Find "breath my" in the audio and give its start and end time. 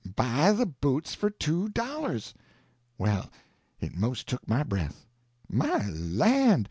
4.63-5.87